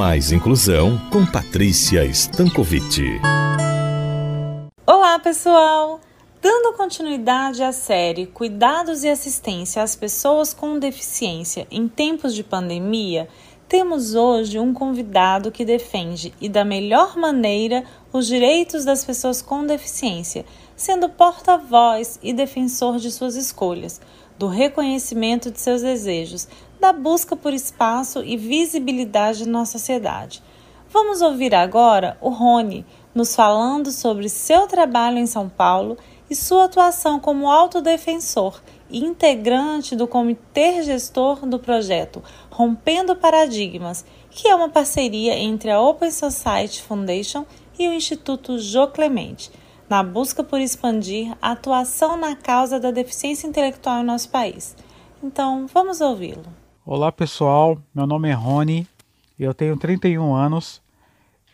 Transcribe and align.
Mais 0.00 0.32
Inclusão 0.32 0.98
com 1.10 1.26
Patrícia 1.26 2.06
Stankovic. 2.06 3.20
Olá, 4.86 5.18
pessoal! 5.18 6.00
Dando 6.40 6.74
continuidade 6.74 7.62
à 7.62 7.70
série 7.70 8.24
Cuidados 8.24 9.04
e 9.04 9.10
Assistência 9.10 9.82
às 9.82 9.94
Pessoas 9.94 10.54
com 10.54 10.78
Deficiência 10.78 11.66
em 11.70 11.86
Tempos 11.86 12.34
de 12.34 12.42
Pandemia, 12.42 13.28
temos 13.68 14.14
hoje 14.14 14.58
um 14.58 14.72
convidado 14.72 15.52
que 15.52 15.66
defende 15.66 16.32
e 16.40 16.48
da 16.48 16.64
melhor 16.64 17.18
maneira 17.18 17.84
os 18.10 18.26
direitos 18.26 18.86
das 18.86 19.04
pessoas 19.04 19.42
com 19.42 19.66
deficiência, 19.66 20.46
sendo 20.80 21.10
porta-voz 21.10 22.18
e 22.22 22.32
defensor 22.32 22.96
de 22.96 23.12
suas 23.12 23.36
escolhas, 23.36 24.00
do 24.38 24.46
reconhecimento 24.46 25.50
de 25.50 25.60
seus 25.60 25.82
desejos, 25.82 26.48
da 26.80 26.90
busca 26.90 27.36
por 27.36 27.52
espaço 27.52 28.24
e 28.24 28.34
visibilidade 28.34 29.46
na 29.46 29.66
sociedade. 29.66 30.42
Vamos 30.88 31.20
ouvir 31.20 31.54
agora 31.54 32.16
o 32.18 32.30
Rony 32.30 32.86
nos 33.14 33.36
falando 33.36 33.92
sobre 33.92 34.30
seu 34.30 34.66
trabalho 34.66 35.18
em 35.18 35.26
São 35.26 35.50
Paulo 35.50 35.98
e 36.30 36.34
sua 36.34 36.64
atuação 36.64 37.20
como 37.20 37.50
autodefensor 37.50 38.58
e 38.88 39.04
integrante 39.04 39.94
do 39.94 40.08
comitê 40.08 40.82
gestor 40.82 41.44
do 41.44 41.58
projeto 41.58 42.24
Rompendo 42.50 43.14
Paradigmas, 43.14 44.02
que 44.30 44.48
é 44.48 44.54
uma 44.54 44.70
parceria 44.70 45.36
entre 45.36 45.70
a 45.70 45.78
Open 45.78 46.10
Society 46.10 46.80
Foundation 46.80 47.44
e 47.78 47.86
o 47.86 47.92
Instituto 47.92 48.58
Jô 48.58 48.88
Clemente, 48.88 49.50
na 49.90 50.04
busca 50.04 50.44
por 50.44 50.60
expandir 50.60 51.36
a 51.42 51.50
atuação 51.50 52.16
na 52.16 52.36
causa 52.36 52.78
da 52.78 52.92
deficiência 52.92 53.48
intelectual 53.48 54.00
em 54.00 54.04
nosso 54.04 54.30
país. 54.30 54.76
Então, 55.20 55.66
vamos 55.66 56.00
ouvi-lo. 56.00 56.44
Olá 56.86 57.10
pessoal, 57.10 57.76
meu 57.92 58.06
nome 58.06 58.28
é 58.28 58.32
Rony, 58.32 58.86
eu 59.36 59.52
tenho 59.52 59.76
31 59.76 60.32
anos, 60.32 60.80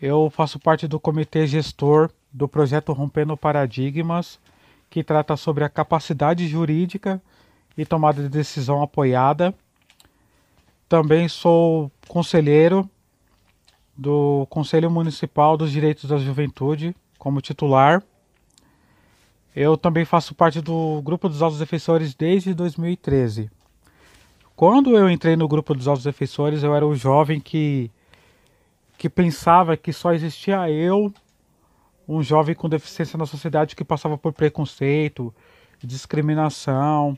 eu 0.03 0.29
faço 0.29 0.59
parte 0.59 0.87
do 0.87 1.01
comitê 1.01 1.47
gestor 1.47 2.11
do 2.31 2.47
projeto 2.47 2.93
Rompendo 2.93 3.35
Paradigmas, 3.39 4.39
que 4.91 5.03
trata 5.03 5.35
sobre 5.35 5.65
a 5.65 5.71
capacidade 5.71 6.47
jurídica 6.47 7.23
e 7.77 7.87
tomada 7.87 8.23
de 8.23 8.29
decisão 8.29 8.83
apoiada. 8.83 9.55
Também 10.87 11.27
sou 11.27 11.91
conselheiro 12.07 12.89
do 13.97 14.47
Conselho 14.51 14.91
Municipal 14.91 15.57
dos 15.57 15.73
Direitos 15.73 16.11
da 16.11 16.19
Juventude 16.19 16.95
como 17.19 17.41
titular. 17.41 18.03
Eu 19.57 19.75
também 19.75 20.05
faço 20.05 20.35
parte 20.35 20.61
do 20.61 21.01
grupo 21.03 21.31
dos 21.31 21.41
Altos 21.41 21.59
Defensores 21.59 22.15
desde 22.15 22.53
2013. 22.53 23.51
Quando 24.55 24.95
eu 24.95 25.09
entrei 25.09 25.35
no 25.35 25.49
grupo 25.49 25.73
dos 25.73 25.89
Altos 25.89 26.05
Defensores, 26.05 26.63
eu 26.63 26.75
era 26.75 26.87
o 26.87 26.95
jovem 26.95 27.41
que 27.41 27.91
que 28.99 29.09
pensava 29.09 29.77
que 29.77 29.93
só 29.93 30.13
existia 30.13 30.71
eu, 30.71 31.13
um 32.07 32.23
jovem 32.23 32.55
com 32.55 32.69
deficiência 32.69 33.19
na 33.19 33.25
sociedade 33.25 33.77
que 33.77 33.85
passava 33.85 34.17
por 34.19 34.33
preconceito, 34.33 35.35
discriminação. 35.83 37.17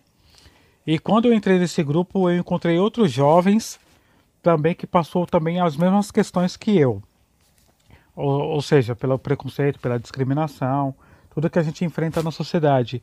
E 0.86 0.98
quando 0.98 1.26
eu 1.26 1.34
entrei 1.34 1.58
nesse 1.58 1.82
grupo, 1.82 2.30
eu 2.30 2.38
encontrei 2.38 2.78
outros 2.78 3.10
jovens 3.10 3.80
também 4.42 4.74
que 4.74 4.86
passou 4.86 5.26
também 5.26 5.60
as 5.60 5.76
mesmas 5.76 6.12
questões 6.12 6.56
que 6.56 6.76
eu. 6.76 7.02
Ou, 8.14 8.42
ou 8.42 8.62
seja, 8.62 8.94
pelo 8.94 9.18
preconceito, 9.18 9.80
pela 9.80 9.98
discriminação, 9.98 10.94
tudo 11.38 11.48
que 11.48 11.58
a 11.58 11.62
gente 11.62 11.84
enfrenta 11.84 12.20
na 12.20 12.32
sociedade. 12.32 13.00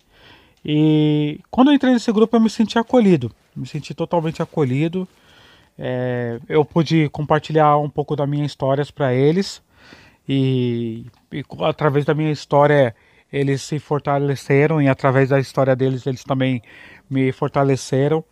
E 0.64 1.40
quando 1.50 1.72
eu 1.72 1.74
entrei 1.74 1.94
nesse 1.94 2.12
grupo, 2.12 2.36
eu 2.36 2.42
me 2.42 2.50
senti 2.50 2.78
acolhido, 2.78 3.32
me 3.56 3.66
senti 3.66 3.94
totalmente 3.94 4.42
acolhido. 4.42 5.08
É, 5.80 6.38
eu 6.50 6.66
pude 6.66 7.08
compartilhar 7.10 7.78
um 7.78 7.90
pouco 7.90 8.14
da 8.14 8.28
minha 8.28 8.46
história 8.46 8.86
para 8.94 9.14
eles 9.14 9.62
e, 10.28 11.06
e, 11.32 11.46
através 11.62 12.04
da 12.04 12.14
minha 12.14 12.32
história 12.32 12.94
eles 13.32 13.62
se 13.62 13.80
fortaleceram 13.80 14.82
e 14.82 14.90
através 14.90 15.30
da 15.30 15.40
história 15.40 15.76
deles 15.76 16.06
eles 16.06 16.24
também 16.24 16.62
me 17.10 17.32
fortaleceram 17.32 18.24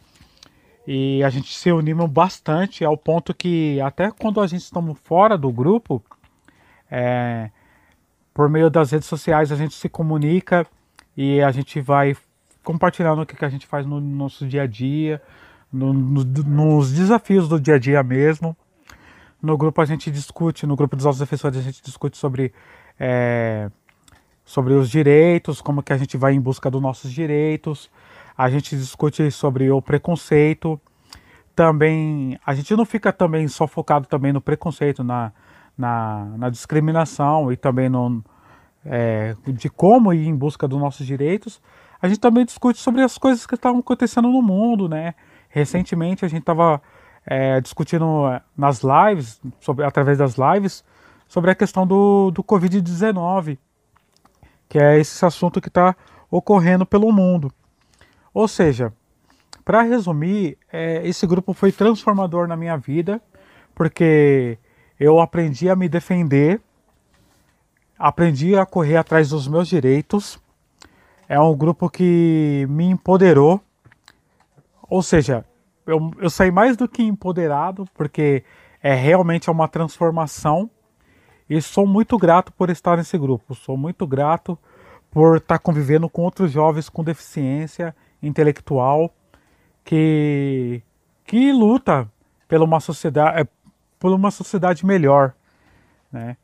e 0.87 1.21
a 1.23 1.29
gente 1.29 1.53
se 1.53 1.71
uniu 1.71 2.07
bastante 2.07 2.85
ao 2.85 2.97
ponto 2.97 3.33
que 3.33 3.79
até 3.81 4.09
quando 4.11 4.39
a 4.39 4.47
gente 4.47 4.61
estamos 4.61 4.97
fora 5.03 5.37
do 5.37 5.51
grupo 5.51 6.01
é, 6.89 7.49
por 8.33 8.49
meio 8.49 8.69
das 8.69 8.91
redes 8.91 9.07
sociais 9.07 9.51
a 9.51 9.55
gente 9.55 9.75
se 9.75 9.87
comunica 9.87 10.65
e 11.15 11.41
a 11.41 11.51
gente 11.51 11.79
vai 11.79 12.15
compartilhando 12.63 13.21
o 13.21 13.25
que, 13.25 13.35
que 13.35 13.45
a 13.45 13.49
gente 13.49 13.67
faz 13.67 13.85
no 13.85 13.99
nosso 13.99 14.47
dia 14.47 14.63
a 14.63 14.67
dia 14.67 15.21
no, 15.73 15.91
no, 15.91 16.23
nos 16.23 16.91
desafios 16.93 17.49
do 17.49 17.59
dia 17.59 17.75
a 17.75 17.79
dia 17.79 18.03
mesmo. 18.03 18.55
No 19.41 19.57
grupo 19.57 19.81
a 19.81 19.85
gente 19.85 20.11
discute, 20.11 20.67
no 20.67 20.75
grupo 20.75 20.95
dos 20.95 21.03
nossos 21.03 21.19
defensores 21.19 21.57
a 21.57 21.61
gente 21.61 21.81
discute 21.83 22.15
sobre, 22.15 22.53
é, 22.99 23.69
sobre 24.45 24.73
os 24.73 24.89
direitos, 24.89 25.59
como 25.59 25.81
que 25.81 25.91
a 25.91 25.97
gente 25.97 26.15
vai 26.15 26.33
em 26.33 26.39
busca 26.39 26.69
dos 26.69 26.81
nossos 26.81 27.11
direitos. 27.11 27.89
A 28.37 28.49
gente 28.49 28.77
discute 28.77 29.29
sobre 29.31 29.69
o 29.69 29.81
preconceito. 29.81 30.79
Também 31.55 32.39
a 32.45 32.53
gente 32.53 32.73
não 32.75 32.85
fica 32.85 33.11
também 33.11 33.47
só 33.47 33.67
focado 33.67 34.07
também 34.07 34.31
no 34.31 34.41
preconceito, 34.41 35.03
na, 35.03 35.31
na, 35.77 36.25
na 36.37 36.49
discriminação 36.49 37.51
e 37.51 37.57
também 37.57 37.89
no, 37.89 38.23
é, 38.85 39.35
de 39.47 39.69
como 39.69 40.13
ir 40.13 40.27
em 40.27 40.35
busca 40.35 40.67
dos 40.67 40.79
nossos 40.79 41.05
direitos. 41.05 41.61
A 42.01 42.07
gente 42.07 42.19
também 42.19 42.45
discute 42.45 42.79
sobre 42.79 43.01
as 43.01 43.17
coisas 43.17 43.45
que 43.45 43.55
estão 43.55 43.79
acontecendo 43.79 44.29
no 44.29 44.41
mundo, 44.41 44.89
né? 44.89 45.15
Recentemente 45.49 46.25
a 46.25 46.27
gente 46.27 46.41
estava 46.41 46.81
é, 47.25 47.61
discutindo 47.61 48.27
é, 48.27 48.41
nas 48.57 48.81
lives, 48.81 49.41
sobre, 49.59 49.85
através 49.85 50.17
das 50.17 50.35
lives, 50.35 50.83
sobre 51.27 51.51
a 51.51 51.55
questão 51.55 51.87
do, 51.87 52.31
do 52.31 52.43
Covid-19, 52.43 53.57
que 54.67 54.77
é 54.77 54.99
esse 54.99 55.25
assunto 55.25 55.61
que 55.61 55.69
está 55.69 55.95
ocorrendo 56.29 56.85
pelo 56.85 57.11
mundo. 57.11 57.51
Ou 58.33 58.47
seja, 58.47 58.91
para 59.63 59.81
resumir, 59.81 60.57
é, 60.71 61.07
esse 61.07 61.25
grupo 61.25 61.53
foi 61.53 61.71
transformador 61.71 62.47
na 62.47 62.57
minha 62.57 62.75
vida, 62.75 63.21
porque 63.73 64.57
eu 65.03 65.19
aprendi 65.19 65.69
a 65.69 65.75
me 65.75 65.89
defender, 65.89 66.61
aprendi 67.97 68.55
a 68.55 68.65
correr 68.65 68.97
atrás 68.97 69.29
dos 69.29 69.47
meus 69.47 69.67
direitos. 69.67 70.39
É 71.27 71.39
um 71.39 71.55
grupo 71.55 71.89
que 71.89 72.65
me 72.69 72.85
empoderou 72.85 73.61
ou 74.93 75.01
seja, 75.01 75.43
eu, 75.87 76.11
eu 76.19 76.29
saí 76.29 76.51
mais 76.51 76.77
do 76.77 76.87
que 76.87 77.01
empoderado, 77.01 77.83
porque 77.95 78.43
é 78.79 78.93
realmente 78.93 79.49
uma 79.49 79.67
transformação. 79.67 80.69
E 81.49 81.59
sou 81.63 81.87
muito 81.87 82.15
grato 82.15 82.51
por 82.53 82.69
estar 82.69 82.97
nesse 82.97 83.17
grupo. 83.17 83.55
Sou 83.55 83.75
muito 83.75 84.05
grato 84.05 84.55
por 85.09 85.37
estar 85.37 85.57
convivendo 85.57 86.07
com 86.07 86.21
outros 86.21 86.51
jovens 86.51 86.89
com 86.89 87.03
deficiência 87.03 87.95
intelectual 88.21 89.11
que, 89.83 90.83
que 91.25 91.51
luta 91.51 92.07
pela 92.47 92.63
uma 92.63 92.79
sociedade, 92.79 93.49
por 94.03 94.11
uma 94.11 94.31
sociedade 94.31 94.85
melhor. 94.85 95.33
Né? 96.11 96.35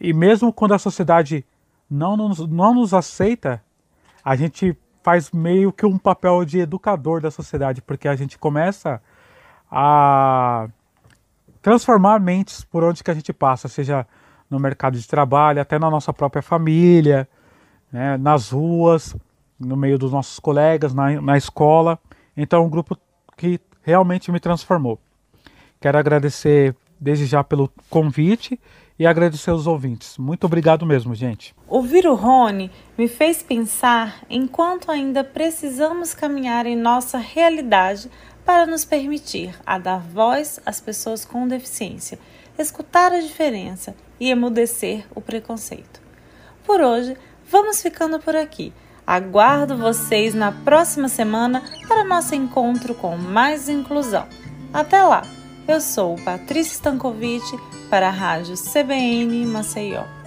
E 0.00 0.12
mesmo 0.12 0.52
quando 0.52 0.74
a 0.74 0.78
sociedade 0.78 1.44
não 1.90 2.16
nos, 2.16 2.38
não 2.46 2.72
nos 2.72 2.94
aceita, 2.94 3.60
a 4.24 4.36
gente 4.36 4.78
faz 5.02 5.32
meio 5.32 5.72
que 5.72 5.84
um 5.84 5.98
papel 5.98 6.44
de 6.44 6.60
educador 6.60 7.20
da 7.20 7.28
sociedade, 7.28 7.82
porque 7.82 8.06
a 8.06 8.14
gente 8.14 8.38
começa 8.38 9.02
a 9.68 10.68
transformar 11.60 12.20
mentes 12.20 12.62
por 12.62 12.84
onde 12.84 13.02
que 13.02 13.10
a 13.10 13.14
gente 13.14 13.32
passa, 13.32 13.66
seja 13.66 14.06
no 14.48 14.60
mercado 14.60 14.96
de 14.96 15.08
trabalho, 15.08 15.60
até 15.60 15.80
na 15.80 15.90
nossa 15.90 16.12
própria 16.12 16.42
família, 16.42 17.28
né, 17.90 18.16
nas 18.18 18.50
ruas, 18.50 19.16
no 19.58 19.76
meio 19.76 19.98
dos 19.98 20.12
nossos 20.12 20.38
colegas, 20.38 20.94
na, 20.94 21.20
na 21.20 21.36
escola. 21.36 21.98
Então, 22.36 22.62
é 22.62 22.64
um 22.64 22.70
grupo 22.70 22.96
que 23.36 23.60
realmente 23.82 24.30
me 24.30 24.38
transformou. 24.38 24.96
Quero 25.80 25.98
agradecer 25.98 26.76
desde 27.00 27.26
já 27.26 27.42
pelo 27.42 27.72
convite 27.88 28.60
e 28.98 29.06
agradecer 29.06 29.50
aos 29.50 29.66
ouvintes. 29.66 30.18
Muito 30.18 30.44
obrigado 30.44 30.84
mesmo, 30.84 31.14
gente. 31.14 31.54
Ouvir 31.66 32.06
o 32.06 32.14
Rony 32.14 32.70
me 32.98 33.08
fez 33.08 33.42
pensar 33.42 34.22
em 34.28 34.46
quanto 34.46 34.90
ainda 34.90 35.24
precisamos 35.24 36.12
caminhar 36.12 36.66
em 36.66 36.76
nossa 36.76 37.16
realidade 37.16 38.10
para 38.44 38.66
nos 38.66 38.84
permitir 38.84 39.54
a 39.64 39.78
dar 39.78 40.00
voz 40.00 40.60
às 40.66 40.80
pessoas 40.80 41.24
com 41.24 41.48
deficiência, 41.48 42.18
escutar 42.58 43.12
a 43.12 43.20
diferença 43.20 43.94
e 44.18 44.30
emudecer 44.30 45.06
o 45.14 45.20
preconceito. 45.20 46.02
Por 46.64 46.80
hoje, 46.80 47.16
vamos 47.50 47.80
ficando 47.80 48.20
por 48.20 48.36
aqui. 48.36 48.72
Aguardo 49.06 49.76
vocês 49.76 50.34
na 50.34 50.52
próxima 50.52 51.08
semana 51.08 51.62
para 51.88 52.04
nosso 52.04 52.34
encontro 52.34 52.94
com 52.94 53.16
mais 53.16 53.68
inclusão. 53.68 54.26
Até 54.72 55.02
lá! 55.02 55.39
Eu 55.68 55.80
sou 55.80 56.16
Patrícia 56.16 56.74
Stankovic 56.74 57.44
para 57.88 58.08
a 58.08 58.10
Rádio 58.10 58.54
CBN 58.56 59.46
Maceió. 59.46 60.19